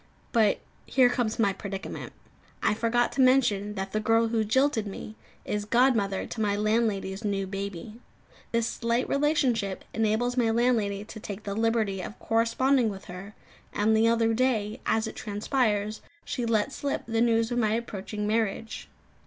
[0.31, 2.11] But here comes my predicament.
[2.63, 5.13] I forgot to mention that the girl who jilted me
[5.45, 7.99] is godmother to my landlady's new baby.
[8.51, 13.35] This slight relationship enables my landlady to take the liberty of corresponding with her;
[13.73, 18.25] and the other day, as it transpires, she let slip the news of my approaching
[18.25, 18.89] marriage.